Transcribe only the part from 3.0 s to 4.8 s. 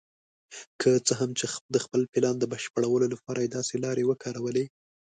لپاره یې داسې لارې وکارولې.